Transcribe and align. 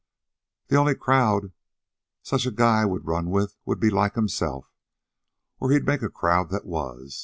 "The 0.69 0.77
only 0.77 0.95
crowd 0.95 1.51
such 2.23 2.47
a 2.47 2.51
guy'd 2.51 2.85
run 3.05 3.29
with 3.29 3.55
would 3.67 3.79
be 3.79 3.91
like 3.91 4.15
himself, 4.15 4.73
or 5.59 5.69
he'd 5.69 5.85
make 5.85 6.01
a 6.01 6.09
crowd 6.09 6.49
that 6.49 6.65
was. 6.65 7.19